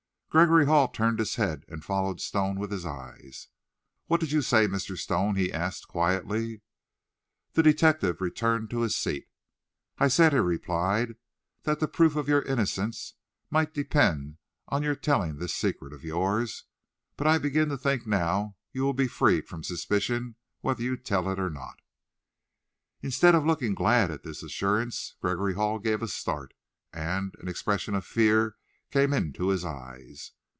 Gregory 0.31 0.65
Hall 0.65 0.87
turned 0.87 1.19
his 1.19 1.35
head, 1.35 1.65
and 1.67 1.83
followed 1.83 2.21
Stone 2.21 2.57
with 2.57 2.71
his 2.71 2.85
eyes. 2.85 3.49
"What 4.05 4.21
did 4.21 4.31
you 4.31 4.41
say, 4.41 4.65
Mr. 4.65 4.97
Stone?" 4.97 5.35
he 5.35 5.51
asked 5.51 5.89
quietly. 5.89 6.61
The 7.51 7.61
detective 7.63 8.21
returned 8.21 8.69
to 8.69 8.79
his 8.79 8.95
seat. 8.95 9.27
"I 9.97 10.07
said," 10.07 10.31
he 10.31 10.39
replied, 10.39 11.17
"that 11.63 11.81
the 11.81 11.87
proof 11.89 12.15
of 12.15 12.29
your 12.29 12.43
innocence 12.43 13.15
might 13.49 13.73
depend 13.73 14.37
on 14.69 14.83
your 14.83 14.95
telling 14.95 15.35
this 15.35 15.53
secret 15.53 15.91
of 15.91 16.05
yours. 16.05 16.63
But 17.17 17.27
I 17.27 17.37
begin 17.37 17.67
to 17.67 17.77
think 17.77 18.07
now 18.07 18.55
you 18.71 18.83
will 18.83 18.93
be 18.93 19.09
freed 19.09 19.49
from 19.49 19.65
suspicion 19.65 20.37
whether 20.61 20.81
you 20.81 20.95
tell 20.95 21.29
it 21.29 21.39
or 21.39 21.49
not." 21.49 21.81
Instead 23.01 23.35
of 23.35 23.45
looking 23.45 23.75
glad 23.75 24.09
at 24.09 24.23
this 24.23 24.43
assurance, 24.43 25.13
Gregory 25.19 25.55
Hall 25.55 25.77
gave 25.77 26.01
a 26.01 26.07
start, 26.07 26.53
and 26.93 27.35
an 27.41 27.49
expression 27.49 27.95
of 27.95 28.05
fear 28.05 28.55
came 28.91 29.13
into 29.13 29.47
his 29.47 29.63
eyes. 29.63 30.33